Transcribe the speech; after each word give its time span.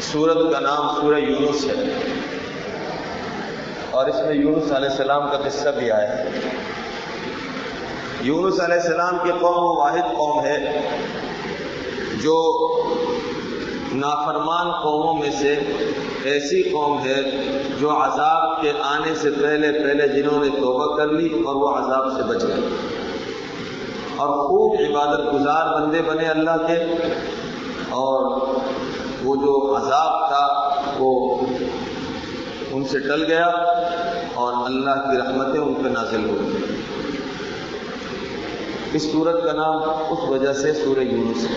سورت 0.00 0.52
کا 0.52 0.60
نام 0.60 1.00
سورہ 1.00 1.18
یونس 1.18 1.64
ہے۔ 1.64 2.02
اور 3.90 4.06
اس 4.06 4.14
میں 4.26 4.34
یونس 4.34 4.72
علیہ 4.72 4.88
السلام 4.88 5.30
کا 5.30 5.36
قصہ 5.36 5.68
بھی 5.68 5.90
آیا 5.90 6.18
ہے۔ 6.18 6.28
یونس 8.20 8.60
علیہ 8.60 8.74
السلام 8.74 9.18
کی 9.24 9.30
قوم 9.30 9.78
واحد 9.78 10.14
قوم 10.16 10.44
ہے، 10.44 10.58
جو 12.22 12.60
نافرمان 13.92 14.70
قوموں 14.70 15.22
میں 15.22 15.30
سے 15.30 15.58
ایسی 16.24 16.62
قوم 16.62 17.04
ہے 17.04 17.16
جو 17.80 17.90
عذاب 17.90 18.53
کے 18.62 18.72
آنے 18.82 19.14
سے 19.14 19.30
پہلے 19.30 19.72
پہلے 19.72 20.08
جنہوں 20.08 20.44
نے 20.44 20.50
توبہ 20.50 20.96
کر 20.96 21.08
لی 21.08 21.42
اور 21.46 21.54
وہ 21.54 21.70
عذاب 21.70 22.16
سے 22.16 22.22
بچ 22.22 22.42
گئے۔ 22.42 22.68
اور 24.16 24.28
خوب 24.28 24.76
عبادت 24.80 25.34
گزار 25.34 25.80
بندے 25.80 26.02
بنے 26.02 26.28
اللہ 26.28 26.66
کے۔ 26.66 26.74
اور 27.90 28.46
وہ 29.24 29.36
جو 29.36 29.76
عذاب 29.76 30.28
تھا، 30.28 30.70
وہ 30.98 31.38
ان 32.70 32.84
سے 32.84 32.98
ٹل 32.98 33.24
گیا 33.24 33.46
اور 34.34 34.52
اللہ 34.64 34.90
کی 34.90 35.18
رحمتیں 35.18 35.60
ان 35.60 35.74
پہ 35.74 35.88
نازل 35.88 36.30
ہو 36.30 36.34
گئی 36.34 36.76
اس 38.92 39.12
صورت 39.12 39.44
کا 39.44 39.52
نام 39.52 39.76
اس 40.10 40.18
وجہ 40.28 40.52
سے 40.52 40.74
سورہ 40.74 40.98
یونس 40.98 41.46
ہے۔ 41.50 41.54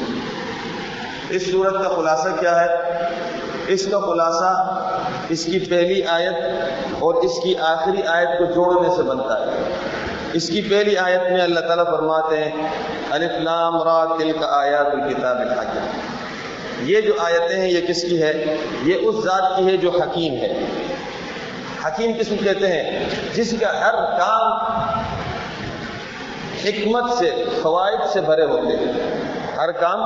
اس 1.29 1.51
صورت 1.51 1.73
کا 1.73 1.95
خلاصہ 1.95 2.29
کیا 2.39 2.65
ہے؟ 2.65 2.67
اس 3.67 3.85
کا 3.85 3.99
خلاصہ 3.99 4.79
اس 5.29 5.45
کی 5.45 5.59
پہلی 5.59 6.03
آیت 6.03 6.33
اور 6.99 7.13
اس 7.13 7.31
کی 7.43 7.57
آخری 7.57 8.03
آیت 8.03 8.27
کو 8.27 8.45
جوڑنے 8.45 8.95
سے 8.95 9.03
بنتا 9.03 9.41
ہے۔ 9.41 9.73
اس 10.33 10.47
کی 10.47 10.61
پہلی 10.61 10.97
آیت 10.97 11.31
میں 11.31 11.41
اللہ 11.41 11.59
تعالیٰ 11.59 11.85
فرماتے 11.85 12.43
ہیں، 12.43 12.67
الف 13.09 13.31
لام 13.39 13.83
را 13.83 14.05
تل 14.19 14.31
کا 14.31 14.47
آیات 14.49 14.85
الکتاب 14.85 15.37
الحاکم 15.39 15.87
یہ 16.81 17.01
جو 17.01 17.13
آیتیں 17.19 17.61
ہیں، 17.61 17.69
یہ 17.69 17.87
کس 17.87 18.01
کی 18.01 18.21
ہے؟ 18.21 18.55
یہ 18.83 18.95
اس 18.95 19.15
ذات 19.23 19.57
کی 19.57 19.67
ہے 19.67 19.77
جو 19.77 19.91
حکیم 19.91 20.33
ہے۔ 20.33 20.65
حکیم 21.85 22.13
کس 22.13 22.27
کو 22.29 22.35
کہتے 22.43 22.67
ہیں؟ 22.67 23.05
جس 23.33 23.53
کا 23.61 23.79
ہر 23.79 23.93
کام 23.93 24.51
حکمت 26.65 27.17
سے، 27.17 27.43
فوائد 27.61 28.09
سے 28.13 28.21
بھرے 28.21 28.45
ہوتے 28.45 28.77
ہیں۔ 28.77 28.91
ہر 29.57 29.71
کام 29.71 29.99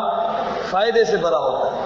فائدے 0.69 1.03
سے 1.03 1.17
بھرا 1.17 1.38
ہوتا 1.38 1.75
ہے۔ 1.75 1.80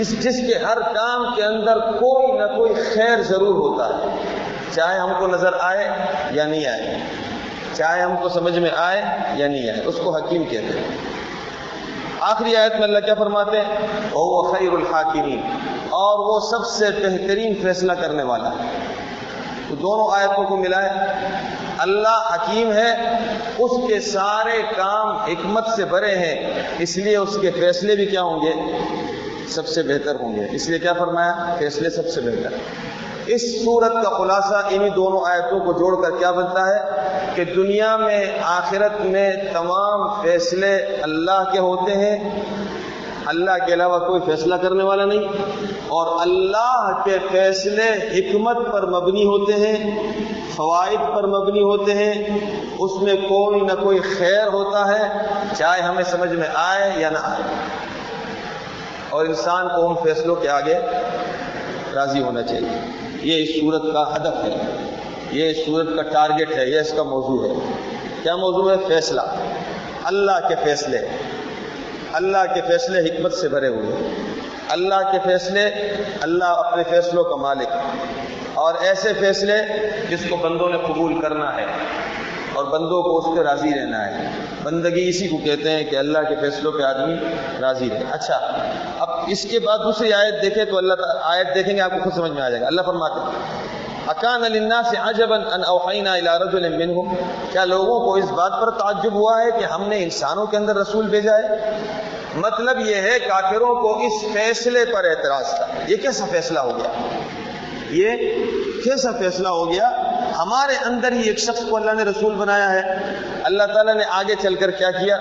اس 0.00 0.22
جس 0.22 0.36
کے 0.36 0.58
ہر 0.58 0.80
کام 0.80 1.34
کے 1.34 1.42
اندر 1.42 1.80
کوئی 1.80 2.38
نہ 2.38 2.56
کوئی 2.56 2.74
خیر 2.74 3.22
ضرور 3.22 3.54
ہوتا 3.54 3.88
ہے۔ 3.88 4.16
چاہے 4.74 4.98
ہم 4.98 5.12
کو 5.18 5.26
نظر 5.26 5.50
آئے 5.60 5.88
یا 6.30 6.46
نہیں 6.46 6.66
آئے۔ 6.66 6.98
چاہے 7.74 8.00
ہم 8.00 8.16
کو 8.16 8.28
سمجھ 8.28 8.58
میں 8.58 8.70
آئے 8.76 9.02
یا 9.34 9.48
نہیں 9.48 9.70
آئے۔ 9.70 9.80
اس 9.84 9.94
کو 10.04 10.16
حکیم 10.16 10.44
کہتے 10.44 10.78
ہیں۔ 10.78 10.96
آخری 12.20 12.56
آیت 12.56 12.72
میں 12.74 12.82
اللہ 12.82 12.98
کیا 12.98 13.14
فرماتے 13.14 13.56
ہیں؟ 13.56 13.76
او 14.12 14.20
وہ 14.20 14.52
خیر 14.52 14.72
الحاکمین 14.72 15.40
اور 15.90 16.18
وہ 16.18 16.40
سب 16.40 16.66
سے 16.66 16.84
بہترین 16.90 17.54
فیصلہ 17.62 17.92
کرنے 17.92 18.22
والا 18.22 18.48
ہے۔ 18.50 18.78
تو 19.68 19.74
دونوں 19.74 20.08
آیتوں 20.12 20.44
کو 20.44 20.56
ملائے۔ 20.56 20.88
اللہ 21.78 22.34
حکیم 22.34 22.72
ہے۔ 22.72 23.18
اس 23.58 23.70
کے 23.88 24.00
سارے 24.00 24.62
کام 24.76 25.16
حکمت 25.16 25.66
سے 25.76 25.84
بھرے 25.84 26.14
ہیں۔ 26.14 26.62
اس 26.78 26.96
لیے 26.96 27.16
اس 27.16 27.38
کے 27.40 27.50
فیصلے 27.50 27.96
بھی 27.96 28.06
کیا 28.06 28.22
ہوں 28.22 28.40
گے؟ 28.42 28.52
سب 29.50 29.66
سے 29.66 29.82
بہتر 29.82 30.14
ہوں 30.14 30.36
گے۔ 30.36 30.46
اس 30.52 30.68
لیے 30.68 30.78
کیا 30.78 30.92
فرمایا؟ 30.92 31.54
فیصلے 31.58 31.90
سب 31.90 32.08
سے 32.08 32.20
بہتر۔ 32.20 32.50
اس 33.26 33.64
صورت 33.64 33.92
کا 33.92 34.10
خلاصہ 34.10 34.66
انہی 34.70 34.88
دونوں 34.88 35.20
آیتوں 35.24 35.60
کو 35.60 35.72
جوڑ 35.72 36.02
کر 36.02 36.16
کیا 36.18 36.30
بنتا 36.30 36.68
ہے؟ 36.68 36.90
کہ 37.34 37.44
دنیا 37.44 37.96
میں 37.96 38.26
آخرت 38.42 39.00
میں 39.00 39.32
تمام 39.52 40.22
فیصلے 40.22 40.76
اللہ 40.76 41.44
کے 41.52 41.58
ہوتے 41.58 41.92
ہیں۔ 41.92 42.40
اللہ 43.26 43.66
کے 43.66 43.74
علاوہ 43.74 43.98
کوئی 43.98 44.20
فیصلہ 44.26 44.54
کرنے 44.54 44.84
والا 44.84 45.04
نہیں۔ 45.04 45.28
اور 45.88 46.20
اللہ 46.20 47.02
کے 47.04 47.18
فیصلے 47.32 47.90
حکمت 47.90 48.72
پر 48.72 48.86
مبنی 48.86 49.24
ہوتے 49.24 49.52
ہیں، 49.52 50.12
فوائد 50.56 51.14
پر 51.14 51.26
مبنی 51.26 51.62
ہوتے 51.62 51.94
ہیں۔ 51.94 52.38
اس 52.78 53.02
میں 53.02 53.14
کوئی 53.14 53.60
نہ 53.60 53.72
کوئی 53.82 53.98
خیر 53.98 54.46
ہوتا 54.46 54.88
ہے، 54.88 55.26
چاہے 55.58 55.82
ہمیں 55.82 56.04
سمجھ 56.04 56.32
میں 56.32 56.48
آئے 56.54 56.92
یا 56.96 57.10
نہ 57.10 57.18
آئے۔ 57.22 57.42
اور 59.10 59.24
انسان 59.24 59.68
کو 59.68 59.88
ان 59.88 59.96
فیصلوں 60.02 60.36
کے 60.36 60.48
آگے 60.48 60.74
راضی 61.94 62.22
ہونا 62.22 62.42
چاہیے۔ 62.42 62.78
یہ 63.22 63.42
اس 63.42 63.60
صورت 63.60 63.82
کا 63.82 64.16
ہدف 64.16 64.44
ہے۔ 64.44 64.56
یہ 65.30 65.50
اس 65.50 65.56
صورت 65.66 65.86
کا 65.96 66.02
ٹارگٹ 66.02 66.56
ہے۔ 66.56 66.66
یہ 66.66 66.80
اس 66.80 66.92
کا 66.92 67.02
موضوع 67.02 67.48
ہے۔ 67.48 67.72
کیا 68.22 68.36
موضوع 68.36 68.70
ہے؟ 68.70 68.76
فیصلہ۔ 68.88 69.20
اللہ 70.04 70.48
کے 70.48 70.54
فیصلے۔ 70.64 70.98
اللہ 72.12 72.54
کے 72.54 72.60
فیصلے 72.60 73.00
حکمت 73.00 73.32
سے 73.34 73.48
بھرے 73.48 73.68
ہوئے۔ 73.68 74.10
اللہ 74.68 75.12
کے 75.12 75.18
فیصلے، 75.24 75.70
اللہ 76.20 76.44
اپنے 76.44 76.82
فیصلوں 76.90 77.24
کا 77.24 77.36
مالک۔ 77.36 77.68
اور 78.54 78.74
ایسے 78.80 79.12
فیصلے 79.20 79.56
جس 80.10 80.20
کو 80.30 80.36
بندوں 80.36 80.68
نے 80.68 80.78
قبول 80.78 81.20
کرنا 81.20 81.56
ہے۔ 81.56 81.66
اور 82.54 82.64
بندوں 82.64 83.02
کو 83.02 83.18
اس 83.18 83.38
پہ 83.38 83.42
راضی 83.42 83.70
رہنا 83.80 84.06
ہے۔ 84.06 84.30
بندگی 84.62 85.08
اسی 85.08 85.28
کو 85.28 85.36
کہتے 85.36 85.70
ہیں 85.70 85.84
کہ 85.84 85.96
اللہ 85.96 86.18
کے 86.18 86.34
فیصلوں 86.40 86.72
پہ 86.72 86.82
آدمی 86.82 87.14
راضی 87.60 87.90
رہے۔ 87.90 88.02
اچھا 88.10 88.40
اب 88.98 89.08
اس 89.28 89.42
کے 89.42 89.58
بعد 89.58 89.78
دوسری 89.78 90.12
آیت 90.12 90.42
دیکھیں 90.42 90.64
تو 90.64 90.78
اللہ 90.78 90.92
آیت 91.22 91.54
دیکھیں 91.54 91.76
گے 91.76 91.80
آپ 91.80 91.90
کو 91.90 92.04
خود 92.04 92.12
سمجھ 92.12 92.32
میں 92.32 92.42
آ 92.42 92.48
جائے 92.48 92.62
گا۔ 92.62 92.66
اللہ 92.66 92.82
فرماتے 92.82 93.20
ہیں، 93.20 93.60
اکان 94.06 94.40
للناس 94.40 94.94
عجبا 95.00 95.36
ان 95.36 95.64
اوحینا 95.64 96.12
الى 96.12 96.28
رجل 96.44 96.68
منهم. 96.68 97.14
کیا 97.52 97.64
لوگوں 97.64 98.00
کو 98.00 98.14
اس 98.14 98.30
بات 98.30 98.52
پر 98.60 98.70
تعجب 98.70 99.12
ہوا 99.12 99.42
ہے 99.42 99.60
کہ 99.60 99.64
ہم 99.64 99.88
نے 99.88 100.02
انسانوں 100.02 100.46
کے 100.46 100.56
اندر 100.56 100.76
رسول 100.76 101.08
بھیجا 101.08 101.36
ہے؟ 101.36 101.80
مطلب 102.34 102.80
یہ 102.86 102.94
ہے 102.94 103.18
کافروں 103.18 103.74
کو 103.74 103.98
اس 103.98 104.32
فیصلے 104.32 104.84
پر 104.84 105.04
اعتراض 105.04 105.44
تھا۔ 105.44 105.66
یہ 105.86 105.96
کیسا 105.96 106.26
فیصلہ 106.30 106.58
ہو 106.58 106.78
گیا؟ 106.78 106.90
یہ 107.90 108.16
کیسا 108.84 109.10
فیصلہ 109.18 109.48
ہو 109.48 109.72
گیا 109.72 109.99
ہمارے 110.42 110.72
اندر 110.84 111.12
ہی 111.12 111.22
ایک 111.22 111.38
شخص 111.38 111.60
کو 111.70 111.76
اللہ 111.76 111.90
نے 111.90 112.02
رسول 112.02 112.34
بنایا 112.34 112.72
ہے۔ 112.72 112.82
اللہ 113.44 113.62
تعالیٰ 113.62 113.94
نے 113.94 114.04
آگے 114.10 114.34
چل 114.42 114.54
کر 114.54 114.70
کیا 114.70 114.90
کیا؟ 114.90 115.18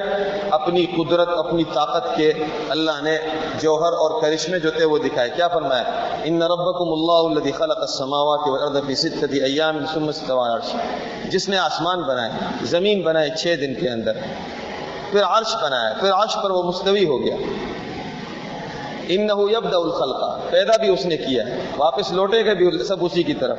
اپنی 0.52 0.86
قدرت، 0.86 1.30
اپنی 1.38 1.64
طاقت 1.64 2.16
کے 2.16 2.34
اللہ 2.70 3.02
نے 3.04 3.18
جوہر 3.60 3.94
اور 3.94 4.22
کرشمے 4.22 4.60
جو 4.60 4.72
تھے 4.72 4.86
وہ 4.86 4.98
دکھائے۔ 4.98 5.30
کیا 5.30 5.48
فرمایا؟ 5.48 5.84
ان 6.24 6.42
ربکم 6.42 6.92
اللہ 6.92 7.32
الذی 7.32 7.52
خلق 7.52 7.78
السماوات 7.78 8.48
والارض 8.48 8.88
فی 8.88 8.96
ستۃ 8.96 9.32
ایام 9.32 9.86
ثم 9.94 10.08
استوى 10.08 10.50
عرش 10.56 10.76
جس 11.26 11.50
نے 11.50 11.58
آسمان 11.58 12.02
بنائے، 12.02 12.32
زمین 12.64 13.02
بنائے 13.02 13.30
چھ 13.30 13.56
دن 13.62 13.74
کے 13.74 13.90
اندر۔ 13.90 14.14
پھر 15.12 15.24
عرش 15.24 15.56
بنایا، 15.64 15.94
پھر 16.00 16.12
عرش 16.12 16.38
پر 16.44 16.52
وہ 16.52 16.64
مستوی 16.64 17.06
ہو 17.06 17.26
گیا۔ 17.26 17.36
انه 19.08 19.52
يبدا 19.52 19.78
الخلق، 19.78 20.52
پیدا 20.52 20.78
بھی 20.78 20.90
اس 20.90 21.06
نے 21.06 21.18
کیا 21.18 21.44
واپس 21.78 22.12
لوٹے 22.12 22.46
گا 22.46 22.54
بھی 22.54 22.84
سب 22.84 23.06
اسی 23.06 23.24
کی 23.24 23.34
طرف۔ 23.34 23.58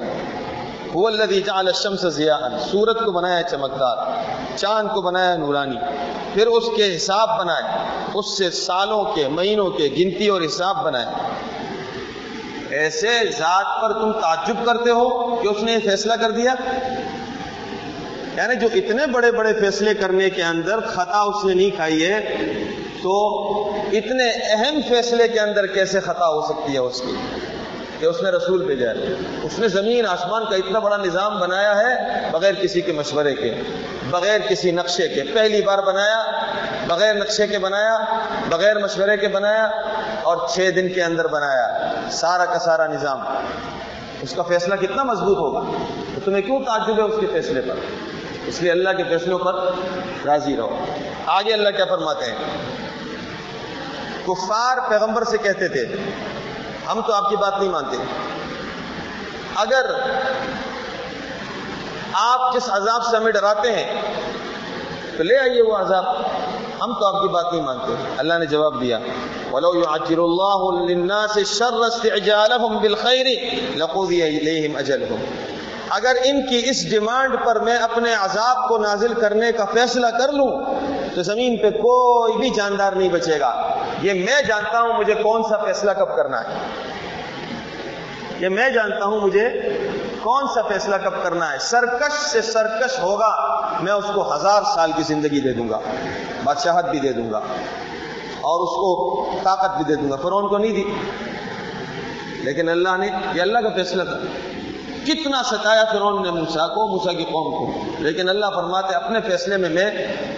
هو 0.94 1.06
الذي 1.06 1.40
جعل 1.40 1.66
الشمس 1.66 2.00
ضياء۔ 2.00 2.58
سورج 2.70 2.96
کو 3.04 3.12
بنایا 3.12 3.42
چمکدار، 3.42 3.96
چاند 4.56 4.88
کو 4.94 5.02
بنایا 5.02 5.36
نورانی۔ 5.36 5.76
پھر 6.34 6.46
اس 6.46 6.64
کے 6.76 6.96
حساب 6.96 7.38
بنائے، 7.38 7.62
اس 8.14 8.38
سے 8.38 8.50
سالوں 8.50 9.04
کے، 9.04 9.28
مہینوں 9.28 9.70
کے 9.70 9.88
گنتی 9.98 10.28
اور 10.28 10.42
حساب 10.42 10.84
بنائے۔ 10.84 11.06
ایسے 12.70 13.08
ذات 13.38 13.82
پر 13.82 13.92
تم 13.92 14.12
تعجب 14.12 14.56
کرتے 14.66 14.90
ہو 14.90 15.36
کہ 15.42 15.48
اس 15.48 15.62
نے 15.62 15.72
یہ 15.72 15.90
فیصلہ 15.90 16.12
کر 16.12 16.30
دیا؟ 16.30 16.54
یعنی 18.36 18.54
جو 18.56 18.68
اتنے 18.74 19.06
بڑے 19.06 19.32
بڑے 19.32 19.52
فیصلے 19.52 19.94
کرنے 19.94 20.30
کے 20.30 20.42
اندر 20.42 20.80
خطا 20.80 21.20
اس 21.20 21.44
نے 21.44 21.54
نہیں 21.54 21.70
کھائی 21.70 22.06
ہے، 22.06 22.36
تو 23.02 23.44
اتنے 23.70 24.30
اہم 24.30 24.80
فیصلے 24.88 25.28
کے 25.28 25.40
اندر 25.40 25.66
کیسے 25.66 26.00
خطا 26.00 26.28
ہو 26.28 26.46
سکتی 26.46 26.72
ہے 26.72 26.78
اس 26.78 27.00
کی؟ 27.00 27.16
کہ 28.00 28.06
اس 28.06 28.22
نے 28.22 28.30
رسول 28.30 28.64
بھیجا 28.64 28.90
ہے۔ 28.90 29.14
اس 29.42 29.58
نے 29.58 29.68
زمین، 29.68 30.06
آسمان 30.06 30.44
کا 30.50 30.56
اتنا 30.56 30.78
بڑا 30.78 30.96
نظام 30.96 31.38
بنایا 31.38 31.78
ہے، 31.78 31.94
بغیر 32.30 32.54
کسی 32.54 32.80
کے 32.80 32.92
مشورے 32.92 33.34
کے، 33.34 33.62
بغیر 34.10 34.40
کسی 34.48 34.70
نقشے 34.70 35.08
کے۔ 35.08 35.22
پہلی 35.34 35.62
بار 35.62 35.78
بنایا، 35.78 36.22
بغیر 36.86 37.14
نقشے 37.14 37.46
کے 37.46 37.58
بنایا، 37.58 37.98
بغیر 38.48 38.78
مشورے 38.78 39.16
کے 39.16 39.28
بنایا 39.28 39.70
اور 40.22 40.48
چھ 40.48 40.70
دن 40.76 40.88
کے 40.88 41.02
اندر 41.02 41.26
بنایا۔ 41.26 41.92
سارا 42.12 42.44
کا 42.44 42.58
سارا 42.58 42.86
نظام۔ 42.86 43.20
اس 44.22 44.32
کا 44.32 44.42
فیصلہ 44.42 44.74
کتنا 44.74 45.02
مضبوط 45.02 45.38
ہوگا؟ 45.38 45.60
تو 46.14 46.20
تمہیں 46.24 46.42
کیوں 46.42 46.64
تعجب 46.64 46.98
ہے 46.98 47.02
اس 47.02 47.14
کے 47.20 47.26
فیصلے 47.26 47.60
پر؟ 47.60 47.74
اس 48.46 48.62
لیے 48.62 48.70
اللہ 48.70 48.90
کے 48.96 49.04
فیصلوں 49.04 49.38
پر 49.38 49.54
راضی 50.26 50.56
رہو۔ 50.56 50.84
آگے 51.26 51.52
اللہ 51.52 51.68
کیا 51.68 51.84
فرماتے 51.84 52.24
ہیں؟ 52.24 52.34
کفار 54.26 54.90
پیغمبر 54.90 55.24
سے 55.24 55.38
کہتے 55.38 55.68
تھے 55.68 55.84
ہم 56.92 57.00
تو 57.06 57.12
آپ 57.12 57.30
کی 57.30 57.36
بات 57.36 57.58
نہیں 57.58 57.68
مانتے۔ 57.68 57.96
اگر 59.54 59.86
آپ 62.12 62.54
جس 62.54 62.62
عذاب 62.70 63.02
سے 63.04 63.16
ہمیں 63.16 63.32
ڈراتے 63.32 63.72
ہیں، 63.72 64.00
تو 65.16 65.22
لے 65.22 65.38
آئیے 65.38 65.62
وہ 65.62 65.76
عذاب۔ 65.76 66.04
ہم 66.82 66.94
تو 66.94 67.06
آپ 67.06 67.22
کی 67.22 67.28
بات 67.28 67.52
نہیں 67.52 67.62
مانتے۔ 67.62 67.94
اللہ 68.16 68.34
نے 68.34 68.46
جواب 68.46 68.80
دیا۔ 68.80 68.98
وَلَوْ 69.52 69.76
يُعَجِّلُ 69.76 70.22
اللَّهُ 70.22 70.88
لِلنَّاسِ 70.88 71.44
شَرَّ 71.46 71.86
اسْتِعْجَالَهُمْ 71.86 72.80
بِالْخَيْرِ 72.80 73.54
لَقُضِيَ 73.76 74.24
إِلَيْهِمْ 74.24 74.78
أَجَلُهُمْ۔ 74.78 75.26
اگر 75.88 76.16
ان 76.24 76.46
کی 76.46 76.62
اس 76.70 76.90
ڈیمانڈ 76.90 77.36
پر 77.44 77.58
میں 77.58 77.76
اپنے 77.76 78.14
عذاب 78.14 78.68
کو 78.68 78.78
نازل 78.78 79.14
کرنے 79.14 79.52
کا 79.52 79.64
فیصلہ 79.64 80.06
کر 80.06 80.32
لوں، 80.32 80.64
تو 81.14 81.22
زمین 81.22 81.56
پہ 81.56 81.70
کوئی 81.70 82.36
بھی 82.36 82.50
جاندار 82.50 82.92
نہیں 82.92 83.08
بچے 83.08 83.40
گا۔ 83.40 83.69
یہ 84.02 84.12
میں 84.14 84.42
جانتا 84.42 84.80
ہوں 84.80 84.92
مجھے 84.98 85.14
کون 85.14 85.42
سا 85.42 85.56
فیصلہ 85.64 85.90
کب 85.90 86.16
کرنا 86.16 86.40
ہے۔ 86.40 86.66
یہ 88.38 88.48
میں 88.48 88.68
جانتا 88.70 89.04
ہوں 89.04 89.20
مجھے 89.20 89.48
کون 90.22 90.44
سا 90.54 90.62
فیصلہ 90.62 90.96
کب 90.96 91.22
کرنا 91.22 91.52
ہے۔ 91.52 91.58
سرکش 91.60 92.12
سے 92.12 92.42
سرکش 92.42 92.98
ہوگا، 92.98 93.60
میں 93.80 93.92
اس 93.92 94.04
کو 94.14 94.34
ہزار 94.34 94.62
سال 94.74 94.92
کی 94.96 95.02
زندگی 95.02 95.40
دے 95.40 95.52
دوں 95.52 95.68
گا، 95.68 95.80
بادشاہت 96.44 96.84
بھی 96.84 96.98
دے 96.98 97.12
دوں 97.12 97.30
گا، 97.30 97.38
اور 98.40 98.60
اس 98.60 98.68
کو 98.68 99.26
طاقت 99.44 99.76
بھی 99.76 99.84
دے 99.84 99.94
دوں 99.94 100.10
گا۔ 100.10 100.16
فرعون 100.16 100.48
کو 100.48 100.58
نہیں 100.58 100.72
دی۔ 100.72 100.84
لیکن 102.40 102.68
اللہ 102.68 102.96
نے، 102.96 103.08
یہ 103.34 103.42
اللہ 103.42 103.58
کا 103.58 103.68
فیصلہ 103.68 104.02
تھا۔ 104.02 104.18
کتنا 105.06 105.42
ستایا 105.42 105.84
فرعون 105.84 106.22
نے 106.22 106.30
موسا 106.30 106.66
کو 106.66 106.98
موسا 106.98 107.12
کی 107.12 107.24
قوم 107.24 107.66
کو۔ 107.66 107.80
لیکن 107.98 108.28
اللہ 108.28 108.46
فرماتے، 108.54 108.94
اپنے 108.94 109.20
فیصلے 109.20 109.56
میں 109.56 109.70
میں 109.70 109.90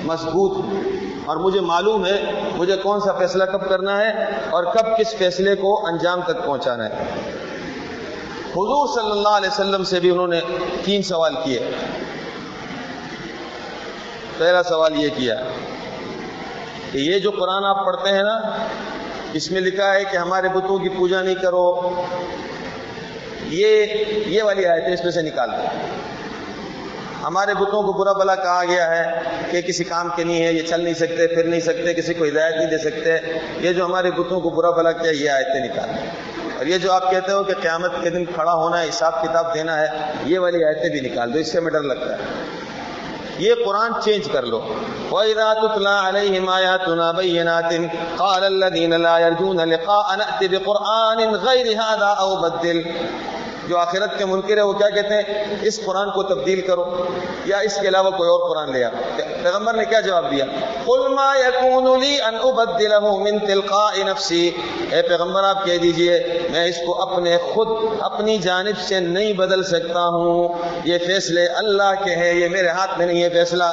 مضبوط 0.04 0.56
ہوں۔ 0.56 1.11
اور 1.26 1.36
مجھے 1.36 1.60
معلوم 1.60 2.06
ہے 2.06 2.40
مجھے 2.56 2.76
کون 2.76 3.00
سا 3.00 3.12
فیصلہ 3.12 3.44
کب 3.44 3.68
کرنا 3.68 4.00
ہے 4.00 4.10
اور 4.50 4.64
کب 4.64 4.98
کس 4.98 5.14
فیصلے 5.14 5.54
کو 5.54 5.86
انجام 5.86 6.20
تک 6.22 6.46
پہنچانا 6.46 6.88
ہے۔ 6.88 6.94
حضور 8.50 9.00
صلی 9.00 9.10
اللہ 9.10 9.28
علیہ 9.28 9.48
وسلم 9.48 9.84
سے 9.84 10.00
بھی 10.00 10.10
انہوں 10.10 10.26
نے 10.26 10.40
تین 10.84 11.02
سوال 11.02 11.34
کیے۔ 11.44 11.70
پہلا 14.38 14.62
سوال 14.62 15.00
یہ 15.00 15.08
کیا 15.16 15.34
کہ 16.92 16.98
یہ 16.98 17.18
جو 17.18 17.30
قرآن 17.30 17.64
آپ 17.64 17.86
پڑھتے 17.86 18.10
ہیں 18.10 18.22
نا، 18.22 18.66
اس 19.32 19.50
میں 19.50 19.60
لکھا 19.60 19.94
ہے 19.94 20.04
کہ 20.12 20.16
ہمارے 20.16 20.48
بتوں 20.48 20.78
کی 20.78 20.88
پوجا 20.88 21.22
نہیں 21.22 21.34
کرو۔ 21.34 21.90
یہ 23.48 23.86
یہ 24.26 24.42
والی 24.42 24.66
آیتیں 24.66 24.94
اس 24.94 25.04
میں 25.04 25.12
سے 25.12 25.22
نکال 25.22 25.50
دیں 25.50 25.68
ہمارے 27.22 27.54
بتوں 27.54 27.82
کو 27.82 27.92
برا 27.92 28.12
بلا 28.12 28.34
کہا 28.34 28.64
گیا 28.68 28.90
ہے 28.90 29.20
کہ 29.50 29.60
کسی 29.60 29.84
کام 29.84 30.08
کے 30.16 30.24
نہیں 30.24 30.46
ہے، 30.46 30.52
یہ 30.52 30.62
چل 30.62 30.80
نہیں 30.80 30.94
سکتے، 30.94 31.26
پھر 31.26 31.44
نہیں 31.44 31.60
سکتے، 31.60 31.94
کسی 31.94 32.14
کو 32.14 32.24
ہدایت 32.24 32.56
نہیں 32.56 32.70
دے 32.70 32.78
سکتے۔ 32.78 33.18
یہ 33.60 33.72
جو 33.72 33.84
ہمارے 33.84 34.10
بتوں 34.10 34.40
کو 34.40 34.50
برا 34.50 34.70
بلا 34.70 34.92
کیا، 34.92 35.10
یہ 35.10 35.30
آیتیں 35.30 35.60
نکال 35.60 35.88
اور 36.58 36.66
یہ 36.66 36.78
جو 36.78 36.92
آپ 36.92 37.10
کہتے 37.10 37.32
ہو 37.32 37.42
کہ 37.42 37.54
قیامت 37.62 37.92
کے 38.02 38.10
دن 38.10 38.24
کھڑا 38.24 38.52
ہونا 38.52 38.82
ہے 38.82 38.88
حساب 38.88 39.22
کتاب 39.22 39.54
دینا 39.54 39.80
ہے، 39.80 39.86
یہ 40.24 40.38
والی 40.38 40.64
آیتیں 40.64 40.90
بھی 40.90 41.00
نکال 41.00 41.34
دو، 41.34 41.38
اس 41.38 41.52
سے 41.52 41.58
ہمیں 41.58 41.70
ڈر 41.70 41.82
لگتا 41.82 42.14
ہے۔ 42.14 42.22
یہ 43.38 43.54
قرآن 43.64 43.92
چینج 44.04 44.28
کر 44.32 44.42
لو۔ 44.42 44.74
وَإِذَا 45.10 45.54
تُتْلَى 45.54 46.08
عَلَيْهِمْ 46.08 46.50
آيَاتُنَا 46.52 47.10
بَيِّنَاتٍ 47.10 47.74
قَالَ 48.16 48.44
الَّذِينَ 48.44 48.96
لَا 48.96 49.18
يَرْجُونَ 49.18 49.64
لِقَاءَ 49.64 50.16
نَأْتِ 50.16 50.48
بِقُرْآنٍ 50.48 51.34
غَيْرِ 51.34 51.74
هَذَا 51.74 52.14
أَوْ 52.18 52.36
بَدِّلْ 52.42 52.82
جو 53.68 53.78
آخرت 53.78 54.18
کے 54.18 54.24
منکر 54.24 54.56
ہے 54.56 54.62
وہ 54.62 54.72
کیا 54.72 54.88
کہتے 54.88 55.14
ہیں؟ 55.14 55.44
اس 55.62 55.80
قرآن 55.84 56.10
کو 56.10 56.22
تبدیل 56.22 56.60
کرو، 56.60 57.04
یا 57.44 57.58
اس 57.58 57.78
کے 57.80 57.88
علاوہ 57.88 58.10
کوئی 58.10 58.30
اور 58.30 58.48
قرآن 58.48 58.72
لیا 58.72 58.90
پیغمبر 59.42 59.74
نے 59.74 59.84
کیا 59.84 60.00
جواب 60.00 60.30
دیا؟ 60.30 60.44
قُلْ 60.84 61.10
مَا 61.10 61.32
يَكُونُ 61.38 62.02
لِي 62.02 62.16
أَنْ 62.28 62.42
أُبَدِّلَهُ 62.42 63.20
مِن 63.20 63.38
تِلْقَاءِ 63.38 64.02
نَفْسِي۔ 64.02 64.50
اے 64.90 65.02
پیغمبر، 65.02 65.44
آپ 65.44 65.64
کہہ 65.64 65.78
دیجیے، 65.78 66.40
میں 66.50 66.64
اس 66.64 66.76
کو 66.86 67.02
اپنے 67.02 67.36
خود، 67.36 67.96
اپنی 68.00 68.38
جانب 68.38 68.78
سے 68.78 69.00
نہیں 69.00 69.32
بدل 69.32 69.62
سکتا 69.62 70.08
ہوں۔ 70.08 70.48
یہ 70.84 70.98
فیصلے 70.98 71.46
اللہ 71.46 72.04
کے 72.04 72.16
ہیں، 72.16 72.34
یہ 72.34 72.48
میرے 72.48 72.68
ہاتھ 72.68 72.98
میں 72.98 73.06
نہیں 73.06 73.22
ہے 73.22 73.28
فیصلہ۔ 73.28 73.64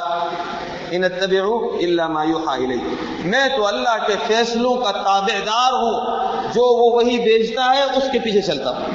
ان 0.90 1.04
اتبعو 1.04 1.68
الا 1.68 2.06
ما 2.06 2.24
یوحا 2.24 2.52
الی 2.52 2.94
میں 3.24 3.48
تو 3.56 3.66
اللہ 3.66 4.06
کے 4.06 4.12
فیصلوں 4.26 4.76
کا 4.76 4.90
تابعدار 4.90 5.72
ہوں۔ 5.72 6.16
جو 6.54 6.62
وہ 6.64 6.94
وہی 6.94 7.18
بیچتا 7.18 7.74
ہے، 7.76 7.82
اس 7.82 8.04
کے 8.12 8.18
پیچھے 8.18 8.42
چلتا 8.42 8.70
ہوں۔ 8.70 8.86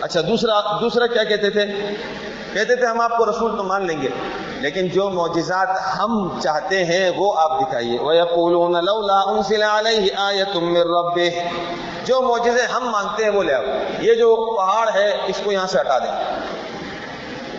اچھا 0.00 0.20
دوسرا 0.20 0.80
دوسرا 0.80 1.06
کیا 1.06 1.24
کہتے 1.24 1.50
تھے؟ 1.50 1.66
کہتے 2.52 2.76
تھے 2.76 2.86
ہم 2.86 3.00
آپ 3.00 3.18
کو 3.18 3.30
رسول 3.30 3.56
تو 3.56 3.62
مان 3.62 3.86
لیں 3.86 4.02
گے، 4.02 4.08
لیکن 4.60 4.88
جو 4.88 5.10
معجزات 5.10 5.68
ہم 5.98 6.40
چاہتے 6.40 6.84
ہیں 6.84 7.10
وہ 7.16 7.32
آپ 7.36 7.60
دکھائیے۔ 7.60 7.98
وَيَقُولُونَ 8.00 8.78
لَوْلَا 8.82 9.32
أُنزِلَ 9.32 9.64
عَلَيْهِ 9.64 10.08
آيَةٌ 10.16 10.54
مِّن 10.54 10.76
رَبِّهِ۔ 10.76 11.30
جو 12.04 12.22
معجزے 12.22 12.62
ہم 12.62 12.90
مانگتے 12.90 13.24
ہیں 13.24 13.30
وہ 13.30 13.42
لے 13.42 13.54
آؤ۔ 13.54 13.62
یہ 14.00 14.14
جو 14.14 14.56
پہاڑ 14.56 14.88
ہے، 14.94 15.16
اس 15.26 15.40
کو 15.44 15.52
یہاں 15.52 15.66
سے 15.66 15.80
ہٹا 15.80 15.98
دیں۔ 15.98 16.40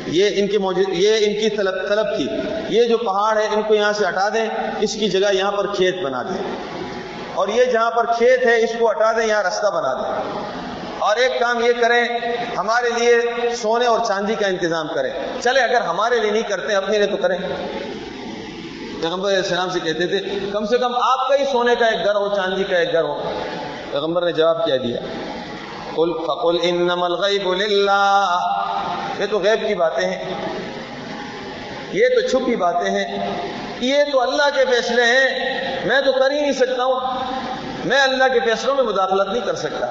یہ 0.07 0.29
ان 0.33 0.47
کی 0.47 0.57
موجود 0.57 0.85
یہ 0.89 1.15
ان 1.15 1.33
کی 1.33 1.49
طلب 1.49 1.89
طلب 1.89 2.05
تھی۔ 2.15 2.27
یہ 2.69 2.83
جو 2.83 2.97
پہاڑ 2.97 3.37
ہے، 3.37 3.47
ان 3.51 3.61
کو 3.61 3.73
یہاں 3.73 3.93
سے 3.93 4.05
ہٹا 4.09 4.29
دیں، 4.29 4.45
اس 4.79 4.93
کی 4.93 5.09
جگہ 5.09 5.33
یہاں 5.33 5.51
پر 5.51 5.67
کھیت 5.67 6.01
بنا 6.01 6.21
دیں۔ 6.21 6.55
اور 7.35 7.47
یہ 7.47 7.65
جہاں 7.65 7.91
پر 7.91 8.05
کھیت 8.05 8.45
ہے، 8.45 8.63
اس 8.63 8.69
کو 8.79 8.91
ہٹا 8.91 9.11
دیں، 9.11 9.27
یہاں 9.27 9.43
رستہ 9.43 9.67
بنا 9.67 9.93
دیں۔ 9.93 10.39
اور 10.99 11.15
ایک 11.15 11.39
کام 11.39 11.59
یہ 11.59 11.71
کریں، 11.81 12.05
ہمارے 12.57 12.89
لیے 12.99 13.21
سونے 13.55 13.85
اور 13.85 13.99
چاندی 14.07 14.35
کا 14.35 14.47
انتظام 14.47 14.87
کریں۔ 14.87 15.11
چلے 15.41 15.59
اگر 15.59 15.81
ہمارے 15.81 16.19
لیے 16.19 16.31
نہیں 16.31 16.43
کرتے، 16.43 16.75
اپنے 16.75 16.97
لیے 16.97 17.07
تو 17.07 17.17
کریں۔ 17.17 17.37
پیغمبر 19.01 19.29
علیہ 19.29 19.37
السلام 19.37 19.69
سے 19.69 19.79
کہتے 19.79 20.07
تھے، 20.07 20.39
کم 20.53 20.65
سے 20.65 20.77
کم 20.77 20.95
آپ 20.95 21.29
کا 21.29 21.35
ہی 21.35 21.45
سونے 21.51 21.75
کا 21.79 21.85
ایک 21.85 22.05
گھر 22.05 22.15
ہو، 22.15 22.35
چاندی 22.35 22.63
کا 22.63 22.77
ایک 22.77 22.93
گھر 22.93 23.03
ہو۔ 23.03 23.31
پیغمبر 23.91 24.25
نے 24.25 24.31
جواب 24.31 24.65
کیا 24.65 24.77
دیا۔ 24.77 24.97
قل، 25.95 26.13
فقل، 26.13 26.57
انما 26.61 27.05
الغیب 27.05 27.53
للہ۔ 27.53 28.39
یہ 29.19 29.25
تو 29.31 29.39
غیب 29.39 29.67
کی 29.67 29.75
باتیں 29.75 30.07
ہیں۔ 30.07 30.33
یہ 31.91 32.05
تو 32.07 32.27
چھپی 32.27 32.55
باتیں 32.55 32.91
ہیں۔ 32.91 33.33
یہ 33.79 33.97
تو 34.11 34.21
اللہ 34.21 34.49
کے 34.55 34.65
فیصلے 34.65 35.03
ہیں۔ 35.03 35.29
میں 35.85 36.01
تو 36.01 36.11
کر 36.11 36.31
ہی 36.31 36.41
نہیں 36.41 36.51
سکتا 36.51 36.83
ہوں۔ 36.83 36.99
میں 37.85 38.01
اللہ 38.01 38.23
کے 38.33 38.39
فیصلوں 38.39 38.75
میں 38.75 38.83
مداخلت 38.83 39.27
نہیں 39.27 39.45
کر 39.45 39.55
سکتا۔ 39.55 39.87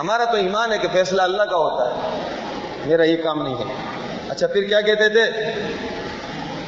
ہمارا 0.00 0.24
تو 0.24 0.36
ایمان 0.36 0.72
ہے 0.72 0.78
کہ 0.78 0.88
فیصلہ 0.92 1.22
اللہ 1.22 1.42
کا 1.42 1.56
ہوتا 1.56 1.90
ہے۔ 1.90 2.18
میرا 2.86 3.02
یہ 3.02 3.16
کام 3.16 3.42
نہیں 3.42 3.54
ہے۔ 3.54 3.74
اچھا 4.28 4.46
پھر 4.46 4.62
کیا 4.62 4.80
کہتے 4.80 5.08
تھے؟ 5.08 5.52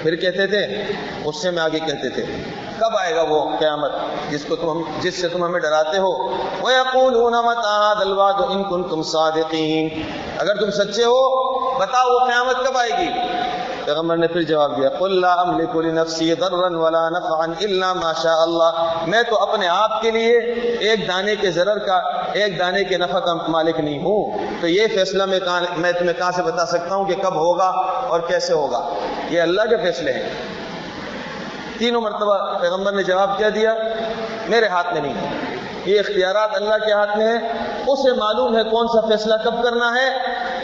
پھر 0.02 0.17
کہتے 0.17 0.46
تھے 0.46 0.93
غصے 1.25 1.50
میں 1.50 1.62
آگے 1.62 1.79
کہتے 1.79 2.08
تھے، 2.08 2.23
کب 2.79 2.96
آئے 2.99 3.14
گا 3.14 3.23
وہ 3.23 3.56
قیامت؟ 3.58 3.93
جس 4.31 4.44
کو 4.44 4.56
تم 4.56 4.82
جس 5.00 5.20
سے 5.20 5.29
تم 5.29 5.44
ہمیں 5.44 5.61
ڈراتے 5.61 5.99
ہو۔ 5.99 6.12
وَيَقُولُونَ 6.62 7.37
مَتَا 7.37 7.94
دَلْوَادُ 8.00 8.43
إِن 8.43 8.64
كُنْتُمْ 8.64 9.05
صَادِقِينَ۔ 9.05 10.00
اگر 10.38 10.55
تم 10.55 10.70
سچے 10.70 11.05
ہو، 11.05 11.43
بتاؤ 11.78 12.14
وہ 12.14 12.19
قیامت 12.19 12.67
کب 12.67 12.76
آئے 12.76 12.90
گی؟ 12.90 13.11
پیغمبر 13.85 14.17
نے 14.17 14.26
پھر 14.26 14.43
جواب 14.43 14.76
دیا، 14.76 14.88
قل 14.88 15.20
لا 15.20 15.32
املک 15.32 15.76
لنفسی 15.76 16.35
ضرا 16.40 16.56
ولا 16.56 17.08
نفعا 17.08 17.44
الا 17.61 17.93
ما 17.93 18.12
شاء 18.12 18.40
اللہ 18.40 18.94
میں 19.06 19.23
تو 19.23 19.43
اپنے 19.43 19.69
آپ 19.69 20.02
کے 20.02 20.11
لیے 20.11 20.38
ایک 20.81 21.08
دانے 21.08 21.37
کے 21.37 21.50
ضرر 21.50 21.78
کا 21.78 22.22
ایک 22.34 22.58
دانے 22.58 22.84
کے 22.84 22.99
نفع 22.99 23.19
کا 23.19 23.34
مالک 23.34 23.81
نہیں 23.81 23.99
ہوں، 23.99 24.38
تو 24.61 24.69
یہ 24.69 24.87
فیصلہ 24.87 25.25
میں 25.25 25.40
میں 25.76 25.93
تمہیں 25.93 26.19
کہاں 26.19 26.32
سے 26.32 26.43
بتا 26.43 26.67
سکتا 26.67 26.94
ہوں 26.94 27.05
کہ 27.05 27.14
کب 27.14 27.34
ہوگا 27.34 27.69
اور 28.08 28.20
کیسے 28.20 28.52
ہوگا؟ 28.52 28.88
یہ 29.30 29.40
اللہ 29.40 29.62
کے 29.62 29.76
فیصلے 29.76 30.12
ہیں۔ 30.12 30.28
تینوں 31.78 32.00
مرتبہ 32.00 32.59
پیغمبر 32.59 32.92
نے 32.92 33.02
جواب 33.02 33.38
کیا 33.38 33.49
دیا، 33.54 33.75
میرے 34.49 34.66
ہاتھ 34.66 34.92
میں 34.92 35.02
نہیں۔ 35.02 35.14
ہے 35.14 35.57
یہ 35.87 36.00
اختیارات 36.00 36.50
اللہ 36.52 36.75
کے 36.75 36.92
ہاتھ 36.92 37.18
میں 37.18 37.26
ہے 37.26 37.37
اسے 37.87 38.12
معلوم 38.12 38.57
ہے 38.57 38.62
کون 38.62 38.87
سا 38.88 39.00
فیصلہ 39.00 39.35
کب 39.45 39.62
کرنا 39.62 39.95
ہے، 39.95 40.09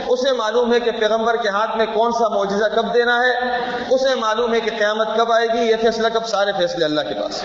اسے 0.08 0.32
معلوم 0.32 0.72
ہے 0.74 0.80
کہ 0.80 0.90
پیغمبر 0.90 1.36
کے 1.36 1.48
ہاتھ 1.48 1.76
میں 1.76 1.86
کون 1.86 2.12
سا 2.12 2.28
معجزہ 2.28 2.64
کب 2.76 2.94
دینا 2.94 3.18
ہے، 3.18 3.58
اسے 3.90 4.14
معلوم 4.14 4.54
ہے 4.54 4.60
کہ 4.60 4.70
قیامت 4.78 5.08
کب 5.16 5.32
آئے 5.32 5.46
گی، 5.46 5.58
یہ 5.58 5.76
فیصلہ 5.80 6.08
کب؟ 6.14 6.26
سارے 6.26 6.52
فیصلے 6.58 6.84
اللہ 6.84 7.00
کے 7.00 7.14
پاس۔ 7.14 7.44